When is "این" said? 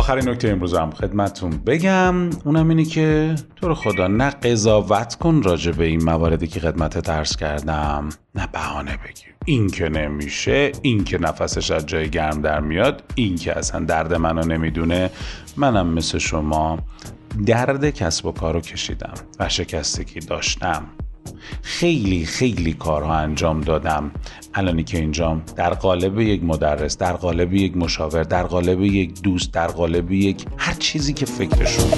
5.84-6.04, 9.44-9.70, 10.82-11.04, 13.14-13.36